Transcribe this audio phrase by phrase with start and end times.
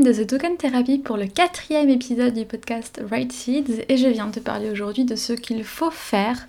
[0.00, 4.30] De The Token Therapy pour le quatrième épisode du podcast Right Seeds et je viens
[4.30, 6.48] te parler aujourd'hui de ce qu'il faut faire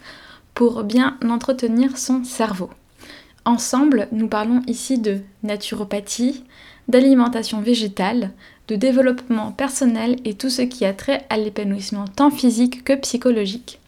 [0.54, 2.70] pour bien entretenir son cerveau.
[3.44, 6.45] Ensemble, nous parlons ici de naturopathie,
[6.88, 8.32] d'alimentation végétale,
[8.70, 13.82] de développement personnel et tout ce qui a trait à l'épanouissement tant physique que psychologique.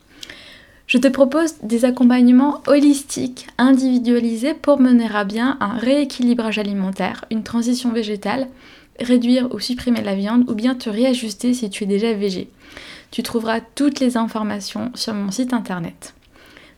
[0.88, 7.44] Je te propose des accompagnements holistiques, individualisés pour mener à bien un rééquilibrage alimentaire, une
[7.44, 8.49] transition végétale,
[8.99, 12.49] réduire ou supprimer la viande ou bien te réajuster si tu es déjà végé.
[13.12, 16.14] Tu trouveras toutes les informations sur mon site internet.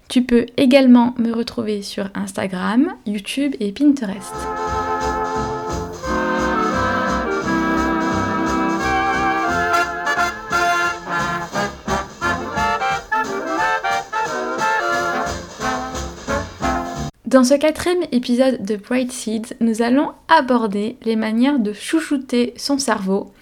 [0.09, 4.33] Tu peux également me retrouver sur Instagram, YouTube et Pinterest.
[17.27, 22.77] Dans ce quatrième épisode de Bright Seeds, nous allons aborder les manières de chouchouter son
[22.77, 23.33] cerveau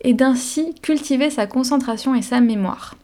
[0.00, 2.96] et d'ainsi cultiver sa concentration et sa mémoire.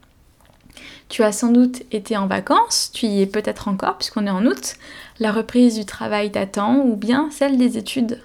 [1.08, 4.44] Tu as sans doute été en vacances, tu y es peut-être encore puisqu'on est en
[4.44, 4.74] août,
[5.20, 8.20] la reprise du travail t'attend ou bien celle des études.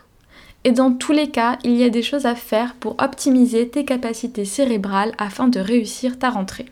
[0.64, 3.86] Et dans tous les cas, il y a des choses à faire pour optimiser tes
[3.86, 6.66] capacités cérébrales afin de réussir ta rentrée.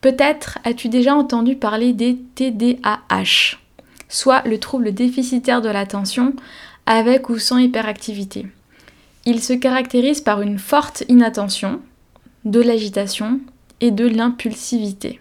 [0.00, 3.59] Peut-être as-tu déjà entendu parler des TDAH
[4.10, 6.34] soit le trouble déficitaire de l'attention
[6.84, 8.46] avec ou sans hyperactivité.
[9.24, 11.80] Il se caractérise par une forte inattention,
[12.44, 13.40] de l'agitation
[13.80, 15.20] et de l'impulsivité.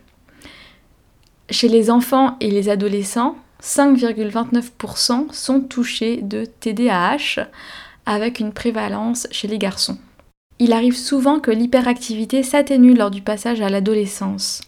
[1.50, 7.48] Chez les enfants et les adolescents, 5,29% sont touchés de TDAH
[8.06, 9.98] avec une prévalence chez les garçons.
[10.60, 14.62] Il arrive souvent que l'hyperactivité s'atténue lors du passage à l'adolescence.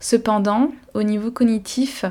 [0.00, 2.04] Cependant, au niveau cognitif,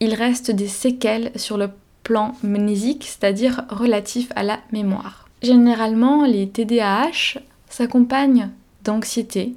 [0.00, 1.70] il reste des séquelles sur le
[2.02, 5.28] plan mnésique, c'est-à-dire relatif à la mémoire.
[5.42, 8.50] Généralement, les TDAH s'accompagnent
[8.84, 9.54] d'anxiété,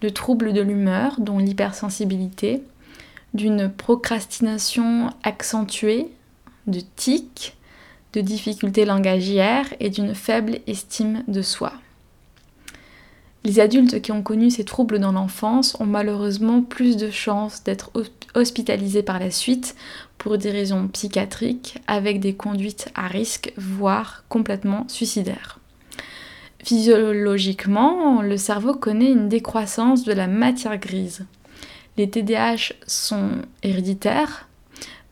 [0.00, 2.62] de troubles de l'humeur, dont l'hypersensibilité,
[3.34, 6.08] d'une procrastination accentuée,
[6.66, 7.56] de tics,
[8.12, 11.72] de difficultés langagières et d'une faible estime de soi.
[13.42, 17.90] Les adultes qui ont connu ces troubles dans l'enfance ont malheureusement plus de chances d'être
[18.34, 19.76] hospitalisés par la suite
[20.18, 25.58] pour des raisons psychiatriques avec des conduites à risque, voire complètement suicidaires.
[26.62, 31.24] Physiologiquement, le cerveau connaît une décroissance de la matière grise.
[31.96, 33.30] Les TDAH sont
[33.62, 34.49] héréditaires,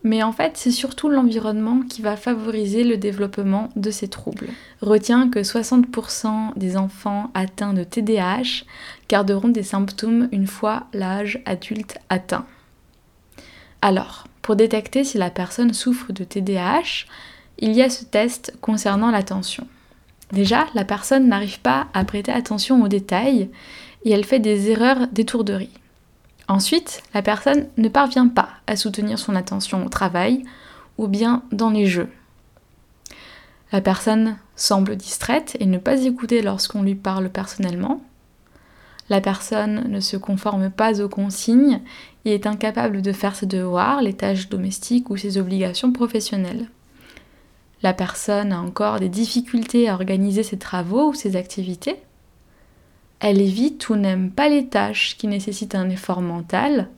[0.04, 4.48] mais en fait, c'est surtout l'environnement qui va favoriser le développement de ces troubles.
[4.80, 8.64] Retiens que 60% des enfants atteints de TDAH
[9.08, 12.46] garderont des symptômes une fois l'âge adulte atteint.
[13.82, 17.06] Alors, pour détecter si la personne souffre de TDAH,
[17.58, 19.66] il y a ce test concernant l'attention.
[20.32, 23.50] Déjà, la personne n'arrive pas à prêter attention aux détails
[24.04, 25.70] et elle fait des erreurs d'étourderie.
[26.48, 30.44] Ensuite, la personne ne parvient pas à soutenir son attention au travail
[30.96, 32.08] ou bien dans les jeux.
[33.70, 38.00] La personne semble distraite et ne pas écouter lorsqu'on lui parle personnellement.
[39.10, 41.82] La personne ne se conforme pas aux consignes
[42.24, 46.68] et est incapable de faire ses devoirs, les tâches domestiques ou ses obligations professionnelles.
[47.82, 51.96] La personne a encore des difficultés à organiser ses travaux ou ses activités.
[53.20, 56.88] Elle évite ou n'aime pas les tâches qui nécessitent un effort mental.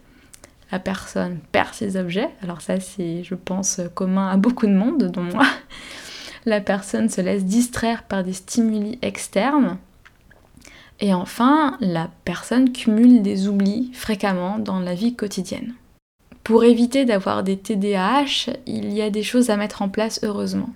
[0.71, 2.29] La personne perd ses objets.
[2.43, 5.47] Alors ça, c'est, je pense, commun à beaucoup de monde, dont moi.
[6.47, 9.79] La personne se laisse distraire par des stimuli externes.
[11.01, 15.75] Et enfin, la personne cumule des oublis fréquemment dans la vie quotidienne.
[16.45, 20.71] Pour éviter d'avoir des TDAH, il y a des choses à mettre en place heureusement.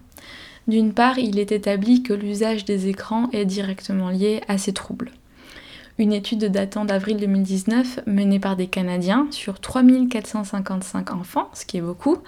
[0.66, 5.12] D'une part, il est établi que l'usage des écrans est directement lié à ces troubles.
[5.96, 11.82] Une étude datant d'avril 2019 menée par des Canadiens sur 3455 enfants, ce qui est
[11.82, 12.18] beaucoup,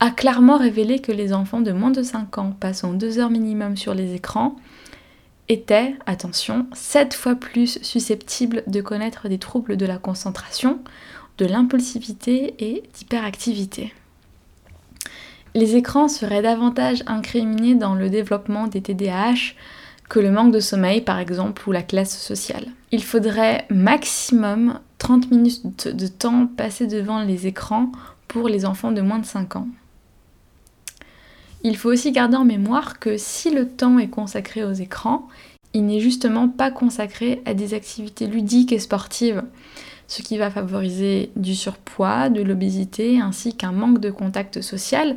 [0.00, 3.76] a clairement révélé que les enfants de moins de 5 ans passant 2 heures minimum
[3.76, 4.56] sur les écrans
[5.50, 10.78] étaient, attention, 7 fois plus susceptibles de connaître des troubles de la concentration,
[11.36, 13.92] de l'impulsivité et d'hyperactivité.
[15.54, 19.54] Les écrans seraient davantage incriminés dans le développement des TDAH
[20.08, 22.66] que le manque de sommeil par exemple ou la classe sociale.
[22.92, 27.92] Il faudrait maximum 30 minutes de temps passé devant les écrans
[28.26, 29.68] pour les enfants de moins de 5 ans.
[31.62, 35.28] Il faut aussi garder en mémoire que si le temps est consacré aux écrans,
[35.74, 39.42] il n'est justement pas consacré à des activités ludiques et sportives,
[40.06, 45.16] ce qui va favoriser du surpoids, de l'obésité ainsi qu'un manque de contact social,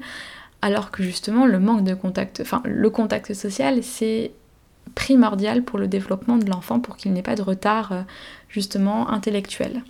[0.61, 4.31] alors que justement le manque de contact, enfin le contact social, c'est
[4.95, 8.01] primordial pour le développement de l'enfant pour qu'il n'ait pas de retard euh,
[8.49, 9.83] justement intellectuel.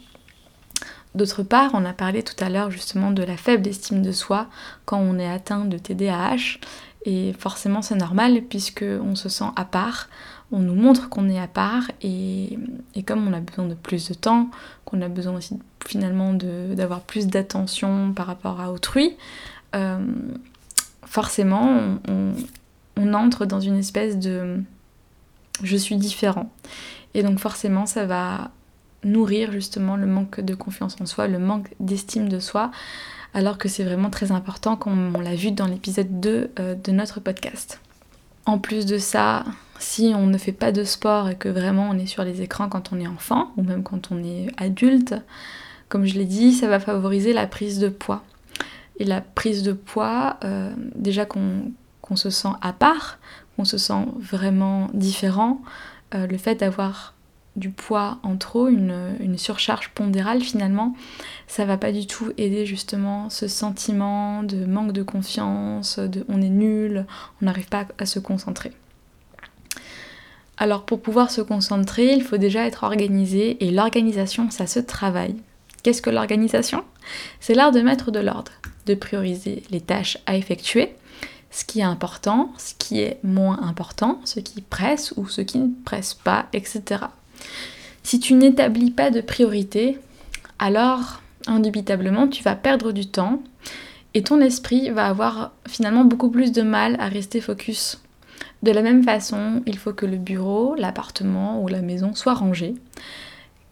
[1.13, 4.47] D'autre part, on a parlé tout à l'heure justement de la faible estime de soi
[4.85, 6.59] quand on est atteint de TDAH
[7.05, 10.07] et forcément c'est normal puisque on se sent à part,
[10.51, 12.57] on nous montre qu'on est à part et,
[13.05, 14.49] comme on a besoin de plus de temps,
[14.85, 19.17] qu'on a besoin aussi finalement d'avoir plus d'attention par rapport à autrui,
[19.75, 19.99] euh,
[21.05, 24.61] forcément on, entre dans une espèce de
[25.63, 26.51] je suis différent.
[27.13, 28.51] Et donc forcément ça va
[29.03, 32.71] nourrir justement le manque de confiance en soi, le manque d'estime de soi,
[33.33, 36.91] alors que c'est vraiment très important comme on l'a vu dans l'épisode 2 euh, de
[36.91, 37.79] notre podcast.
[38.45, 39.43] En plus de ça,
[39.79, 42.69] si on ne fait pas de sport et que vraiment on est sur les écrans
[42.69, 45.15] quand on est enfant, ou même quand on est adulte,
[45.89, 48.23] comme je l'ai dit, ça va favoriser la prise de poids.
[48.97, 53.19] Et la prise de poids, euh, déjà qu'on se sent à part,
[53.65, 55.61] se sent vraiment différent,
[56.13, 57.13] euh, le fait d'avoir
[57.55, 60.95] du poids en trop, une, surcharge pondérale finalement,
[61.47, 66.41] ça va pas du tout aider justement ce sentiment de manque de confiance, de on
[66.41, 67.05] est nul,
[67.41, 68.71] on n'arrive pas à se concentrer.
[70.57, 75.35] Alors pour pouvoir se concentrer, il faut déjà être organisé et l'organisation, ça se travaille.
[75.83, 76.83] Qu'est-ce que l'organisation?
[77.39, 78.51] C'est l'art de mettre de l'ordre,
[78.85, 80.93] de prioriser les tâches à effectuer,
[81.51, 85.59] ce qui est important, ce qui est moins important, ce qui presse ou ce qui
[85.59, 87.03] ne presse pas, etc.
[88.03, 89.99] Si tu n'établis pas de priorité,
[90.57, 93.41] alors indubitablement tu vas perdre du temps
[94.13, 98.01] et ton esprit va avoir finalement beaucoup plus de mal à rester focus.
[98.63, 102.75] De la même façon, il faut que le bureau, l'appartement ou la maison soient rangés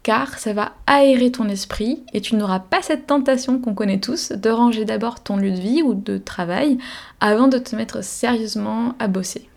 [0.02, 4.32] car ça va aérer ton esprit et tu n'auras pas cette tentation qu'on connaît tous
[4.32, 6.78] de ranger d'abord ton lieu de vie ou de travail
[7.20, 9.48] avant de te mettre sérieusement à bosser.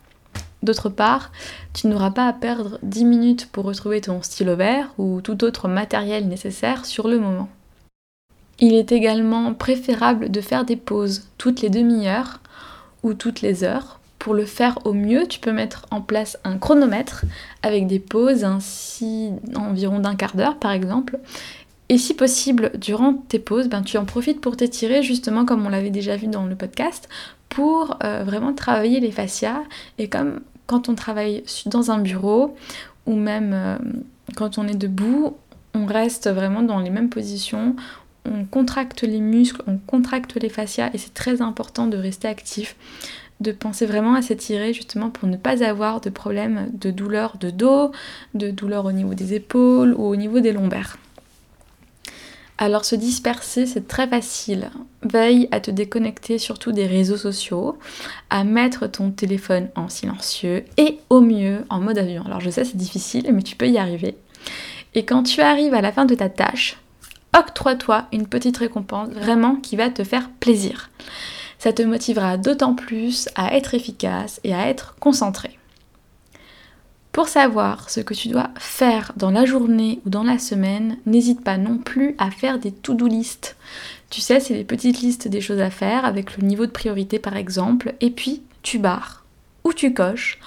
[0.62, 1.30] D'autre part,
[1.74, 5.68] tu n'auras pas à perdre 10 minutes pour retrouver ton stylo vert ou tout autre
[5.68, 7.48] matériel nécessaire sur le moment.
[8.60, 12.40] Il est également préférable de faire des pauses toutes les demi-heures
[13.02, 14.00] ou toutes les heures.
[14.24, 17.26] Pour le faire au mieux, tu peux mettre en place un chronomètre
[17.62, 21.18] avec des pauses ainsi environ d'un quart d'heure par exemple.
[21.90, 25.68] Et si possible, durant tes pauses, ben, tu en profites pour t'étirer justement comme on
[25.68, 27.06] l'avait déjà vu dans le podcast
[27.50, 29.62] pour euh, vraiment travailler les fascias.
[29.98, 32.56] Et comme quand on travaille dans un bureau
[33.04, 33.76] ou même euh,
[34.36, 35.36] quand on est debout,
[35.74, 37.76] on reste vraiment dans les mêmes positions,
[38.24, 42.74] on contracte les muscles, on contracte les fascias et c'est très important de rester actif,
[43.44, 47.50] de penser vraiment à s'étirer justement pour ne pas avoir de problème de douleur de
[47.50, 47.92] dos,
[48.34, 50.96] de douleur au niveau des épaules ou au niveau des lombaires.
[52.56, 54.70] Alors se disperser, c'est très facile.
[55.02, 57.76] Veille à te déconnecter surtout des réseaux sociaux,
[58.30, 62.24] à mettre ton téléphone en silencieux et au mieux en mode avion.
[62.24, 64.16] Alors je sais c'est difficile, mais tu peux y arriver.
[64.94, 66.78] Et quand tu arrives à la fin de ta tâche,
[67.36, 70.90] octroie-toi une petite récompense vraiment qui va te faire plaisir.
[71.58, 75.58] Ça te motivera d'autant plus à être efficace et à être concentré.
[77.12, 81.44] Pour savoir ce que tu dois faire dans la journée ou dans la semaine, n'hésite
[81.44, 83.54] pas non plus à faire des to-do list.
[84.10, 87.20] Tu sais, c'est des petites listes des choses à faire avec le niveau de priorité
[87.20, 89.24] par exemple, et puis tu barres
[89.62, 90.40] ou tu coches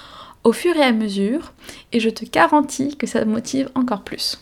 [0.44, 1.54] au fur et à mesure,
[1.94, 4.38] et je te garantis que ça motive encore plus.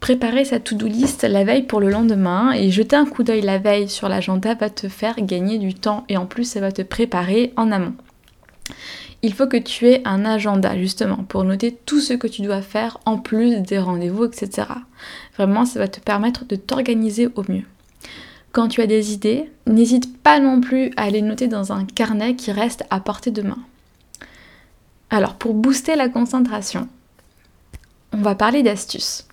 [0.00, 3.58] Préparer sa to-do list la veille pour le lendemain et jeter un coup d'œil la
[3.58, 6.82] veille sur l'agenda va te faire gagner du temps et en plus ça va te
[6.82, 7.94] préparer en amont
[9.22, 12.62] il faut que tu aies un agenda justement pour noter tout ce que tu dois
[12.62, 14.68] faire en plus des rendez-vous, etc.
[15.36, 17.64] Vraiment, ça va te permettre de t'organiser au mieux.
[18.52, 22.36] Quand tu as des idées, n'hésite pas non plus à les noter dans un carnet
[22.36, 23.58] qui reste à portée de main.
[25.10, 26.88] Alors, pour booster la concentration,
[28.12, 29.27] on va parler d'astuces.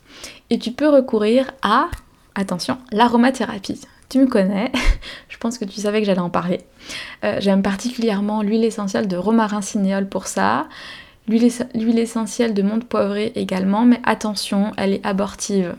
[0.49, 1.87] Et tu peux recourir à,
[2.35, 4.71] attention, l'aromathérapie tu me connais,
[5.29, 6.61] je pense que tu savais que j'allais en parler.
[7.23, 10.67] Euh, j'aime particulièrement l'huile essentielle de romarin cinéole pour ça,
[11.27, 15.75] l'huile essentielle de menthe poivrée également, mais attention, elle est abortive.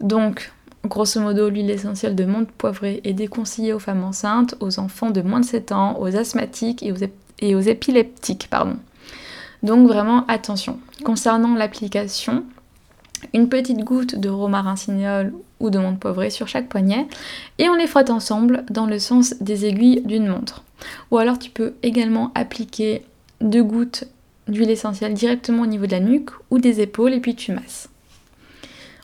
[0.00, 0.52] Donc,
[0.84, 5.22] grosso modo, l'huile essentielle de menthe poivrée est déconseillée aux femmes enceintes, aux enfants de
[5.22, 6.96] moins de 7 ans, aux asthmatiques et aux,
[7.40, 8.48] et aux épileptiques.
[8.50, 8.76] Pardon.
[9.62, 10.78] Donc vraiment attention.
[11.04, 12.44] Concernant l'application,
[13.34, 17.06] une petite goutte de romarin cinéole ou de menthe poivrée sur chaque poignet
[17.58, 20.62] et on les frotte ensemble dans le sens des aiguilles d'une montre.
[21.10, 23.02] Ou alors tu peux également appliquer
[23.40, 24.04] deux gouttes
[24.48, 27.88] d'huile essentielle directement au niveau de la nuque ou des épaules et puis tu masses.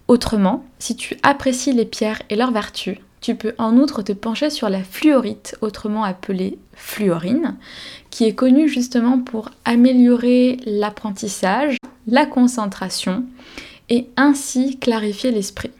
[0.09, 4.51] Autrement, si tu apprécies les pierres et leurs vertus, Tu peux en outre te pencher
[4.51, 7.55] sur la fluorite, autrement appelée fluorine,
[8.11, 11.77] qui est connue justement pour améliorer l'apprentissage,
[12.09, 13.25] la concentration
[13.89, 15.71] et ainsi clarifier l'esprit.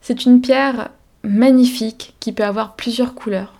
[0.00, 0.90] C'est une pierre
[1.22, 3.54] magnifique qui peut avoir plusieurs couleurs.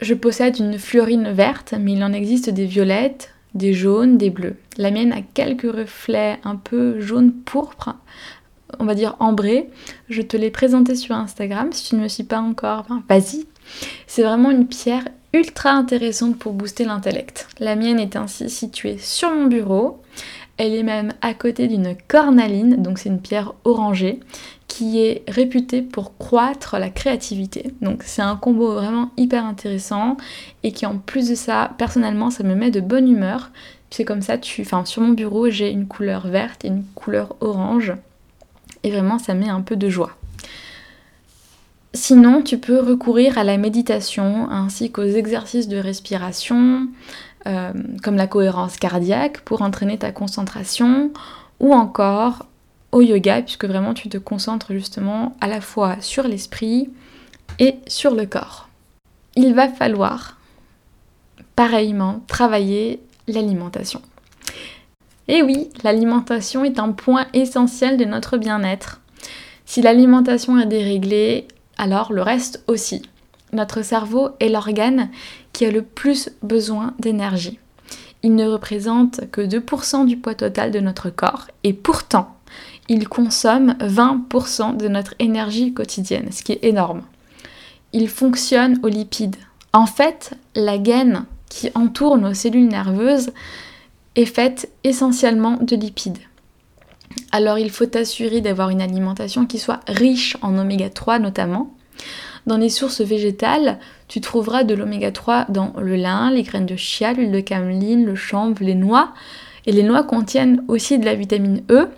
[0.00, 4.56] Je possède une fluorine verte, mais il en existe des violettes, des jaunes, des bleus.
[4.76, 7.94] La mienne a quelques reflets un peu jaune pourpre,
[8.78, 9.68] on va dire ambré.
[10.08, 11.72] Je te l'ai présenté sur Instagram.
[11.72, 13.46] Si tu ne me suis pas encore, vas-y.
[14.06, 17.48] C'est vraiment une pierre ultra intéressante pour booster l'intellect.
[17.58, 20.02] La mienne est ainsi située sur mon bureau.
[20.56, 24.20] Elle est même à côté d'une cornaline, donc c'est une pierre orangée,
[24.68, 27.72] qui est réputée pour croître la créativité.
[27.80, 30.16] Donc c'est un combo vraiment hyper intéressant
[30.62, 33.50] et qui en plus de ça, personnellement, ça me met de bonne humeur.
[33.90, 34.60] C'est comme ça, tu...
[34.62, 37.94] enfin, sur mon bureau, j'ai une couleur verte et une couleur orange.
[38.82, 40.16] Et vraiment, ça met un peu de joie.
[41.92, 46.86] Sinon, tu peux recourir à la méditation ainsi qu'aux exercices de respiration,
[47.46, 47.72] euh,
[48.04, 51.10] comme la cohérence cardiaque pour entraîner ta concentration,
[51.58, 52.46] ou encore
[52.92, 56.90] au yoga, puisque vraiment tu te concentres justement à la fois sur l'esprit
[57.58, 58.68] et sur le corps.
[59.34, 60.38] Il va falloir
[61.56, 64.00] pareillement travailler l'alimentation.
[65.28, 69.00] Et oui, l'alimentation est un point essentiel de notre bien-être.
[69.66, 71.46] Si l'alimentation est déréglée,
[71.80, 73.02] alors le reste aussi.
[73.52, 75.08] Notre cerveau est l'organe
[75.52, 77.58] qui a le plus besoin d'énergie.
[78.22, 82.36] Il ne représente que 2% du poids total de notre corps et pourtant,
[82.88, 87.02] il consomme 20% de notre énergie quotidienne, ce qui est énorme.
[87.92, 89.36] Il fonctionne aux lipides.
[89.72, 93.30] En fait, la gaine qui entoure nos cellules nerveuses
[94.16, 96.18] est faite essentiellement de lipides.
[97.32, 101.74] Alors il faut assurer d'avoir une alimentation qui soit riche en oméga 3 notamment,
[102.46, 106.76] dans les sources végétales, tu trouveras de l'oméga 3 dans le lin, les graines de
[106.76, 109.12] chia, l'huile de cameline, le chanvre, les noix.
[109.66, 111.88] Et les noix contiennent aussi de la vitamine E,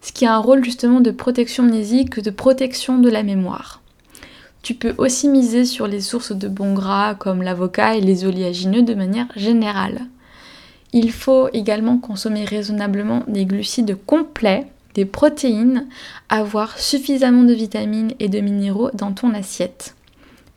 [0.00, 3.82] ce qui a un rôle justement de protection mnésique, de protection de la mémoire.
[4.62, 8.82] Tu peux aussi miser sur les sources de bons gras comme l'avocat et les oléagineux
[8.82, 10.06] de manière générale.
[10.92, 15.86] Il faut également consommer raisonnablement des glucides complets des protéines,
[16.28, 19.94] avoir suffisamment de vitamines et de minéraux dans ton assiette.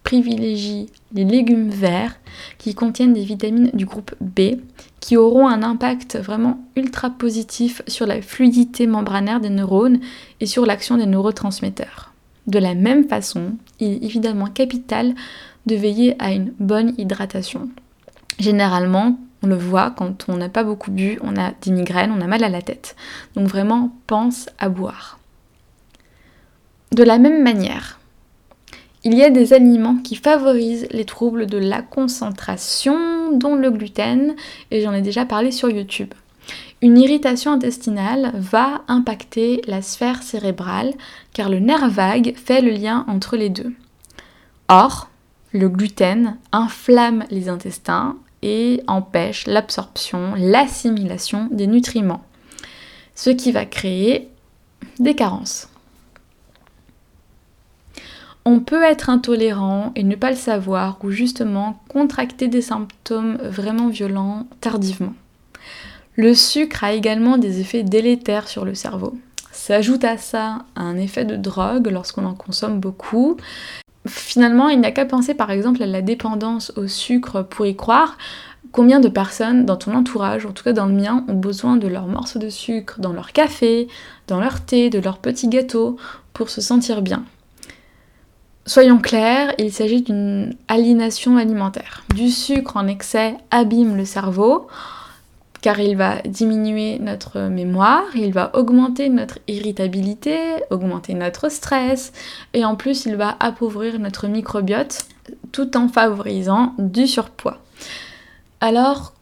[0.03, 2.19] Privilégie les légumes verts
[2.57, 4.57] qui contiennent des vitamines du groupe B
[4.99, 9.99] qui auront un impact vraiment ultra positif sur la fluidité membranaire des neurones
[10.41, 12.13] et sur l'action des neurotransmetteurs.
[12.47, 15.13] De la même façon, il est évidemment capital
[15.65, 17.69] de veiller à une bonne hydratation.
[18.39, 22.21] Généralement, on le voit quand on n'a pas beaucoup bu, on a des migraines, on
[22.21, 22.95] a mal à la tête.
[23.35, 25.19] Donc vraiment, pense à boire.
[26.91, 27.99] De la même manière,
[29.03, 34.35] il y a des aliments qui favorisent les troubles de la concentration, dont le gluten,
[34.71, 36.13] et j'en ai déjà parlé sur YouTube.
[36.81, 40.93] Une irritation intestinale va impacter la sphère cérébrale
[41.33, 43.73] car le nerf vague fait le lien entre les deux.
[44.67, 45.09] Or,
[45.51, 52.23] le gluten inflamme les intestins et empêche l'absorption, l'assimilation des nutriments,
[53.15, 54.29] ce qui va créer
[54.99, 55.69] des carences.
[58.45, 63.87] On peut être intolérant et ne pas le savoir ou justement contracter des symptômes vraiment
[63.87, 65.13] violents tardivement.
[66.15, 69.17] Le sucre a également des effets délétères sur le cerveau.
[69.53, 73.37] S'ajoute à ça un effet de drogue lorsqu'on en consomme beaucoup
[74.07, 77.75] finalement, il n'y a qu'à penser par exemple à la dépendance au sucre pour y
[77.75, 78.17] croire.
[78.71, 81.87] Combien de personnes dans ton entourage, en tout cas dans le mien, ont besoin de
[81.87, 83.87] leur morceau de sucre dans leur café,
[84.27, 85.97] dans leur thé, de leur petit gâteau
[86.33, 87.23] pour se sentir bien?
[88.65, 92.03] Soyons clairs, il s'agit d'une aliénation alimentaire.
[92.15, 94.67] Du sucre en excès abîme le cerveau
[95.63, 100.37] car il va diminuer notre mémoire, il va augmenter notre irritabilité,
[100.69, 102.11] augmenter notre stress,
[102.53, 105.05] et en plus il va appauvrir notre microbiote
[105.53, 107.59] tout en favorisant du surpoids.
[108.59, 109.13] Alors,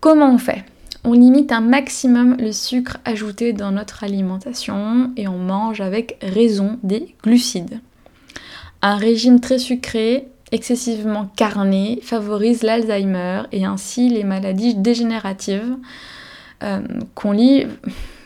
[0.00, 0.64] comment on fait?
[1.04, 6.78] On limite un maximum le sucre ajouté dans notre alimentation et on mange avec raison
[6.82, 7.80] des glucides.
[8.80, 15.76] Un régime très sucré excessivement carné favorise l'Alzheimer et ainsi les maladies dégénératives
[16.62, 16.80] euh,
[17.14, 17.66] qu'on lit,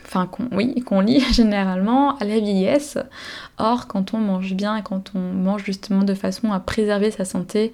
[0.05, 2.99] enfin oui, qu'on lit généralement à la vieillesse.
[3.59, 7.25] Or, quand on mange bien et quand on mange justement de façon à préserver sa
[7.25, 7.73] santé,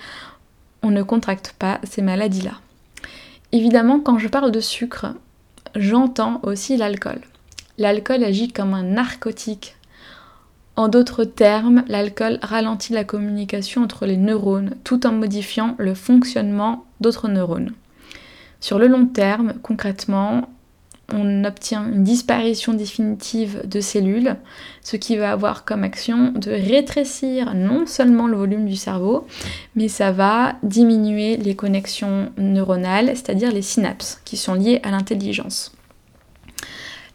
[0.82, 2.54] on ne contracte pas ces maladies-là.
[3.52, 5.06] Évidemment, quand je parle de sucre,
[5.74, 7.20] j'entends aussi l'alcool.
[7.78, 9.76] L'alcool agit comme un narcotique
[10.76, 16.84] En d'autres termes, l'alcool ralentit la communication entre les neurones tout en modifiant le fonctionnement
[17.00, 17.72] d'autres neurones.
[18.60, 20.48] Sur le long terme, concrètement,
[21.12, 24.36] on obtient une disparition définitive de cellules,
[24.82, 29.26] ce qui va avoir comme action de rétrécir non seulement le volume du cerveau,
[29.74, 35.72] mais ça va diminuer les connexions neuronales, c'est-à-dire les synapses, qui sont liées à l'intelligence.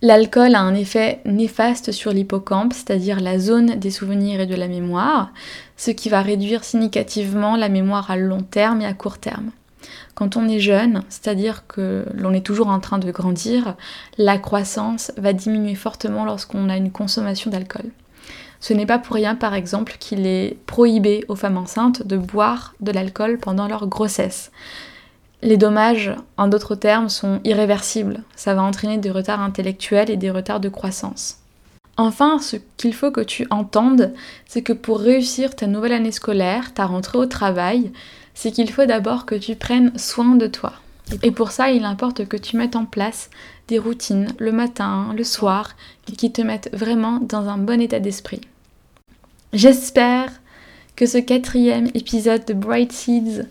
[0.01, 4.67] L'alcool a un effet néfaste sur l'hippocampe, c'est-à-dire la zone des souvenirs et de la
[4.67, 5.31] mémoire,
[5.77, 9.51] ce qui va réduire significativement la mémoire à long terme et à court terme.
[10.13, 13.75] Quand on est jeune, c'est-à-dire que l'on est toujours en train de grandir,
[14.17, 17.91] la croissance va diminuer fortement lorsqu'on a une consommation d'alcool.
[18.59, 22.73] Ce n'est pas pour rien, par exemple, qu'il est prohibé aux femmes enceintes de boire
[22.79, 24.51] de l'alcool pendant leur grossesse.
[25.45, 28.23] Les dommages, en d'autres termes, sont irréversibles.
[28.35, 31.37] Ça va entraîner des retards intellectuels et des retards de croissance.
[31.97, 34.11] Enfin, ce qu'il faut que tu entendes,
[34.47, 37.91] c'est que pour réussir ta nouvelle année scolaire, ta rentrée au travail,
[38.33, 40.73] c'est qu'il faut d'abord que tu prennes soin de toi.
[41.21, 43.29] Et pour ça, il importe que tu mettes en place
[43.67, 45.75] des routines le matin, le soir,
[46.17, 48.41] qui te mettent vraiment dans un bon état d'esprit.
[49.53, 50.31] J'espère
[50.95, 53.43] que ce quatrième épisode de Bright Seeds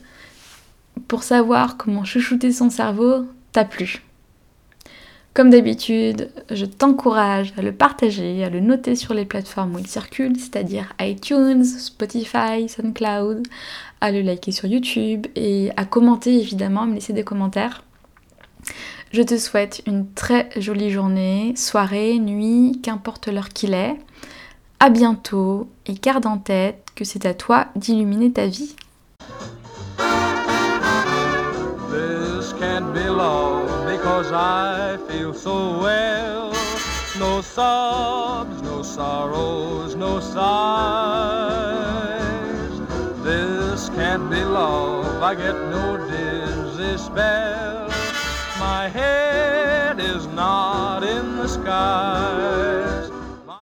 [1.08, 4.02] pour savoir comment chouchouter son cerveau t'a plu.
[5.34, 9.86] Comme d'habitude, je t'encourage à le partager, à le noter sur les plateformes où il
[9.88, 13.44] circule, c'est-à-dire iTunes, Spotify, SoundCloud,
[14.00, 17.82] à le liker sur YouTube et à commenter évidemment, à me laisser des commentaires.
[19.10, 23.96] Je te souhaite une très jolie journée, soirée, nuit, qu'importe l'heure qu'il est.
[24.78, 28.76] À bientôt et garde en tête que c'est à toi d'illuminer ta vie.
[34.04, 36.52] Cause I feel so well.
[37.18, 40.34] No sobs, no sorrows, no sighs.
[43.22, 47.88] This can't be love, I get no dizzy spell.
[48.58, 53.13] My head is not in the skies.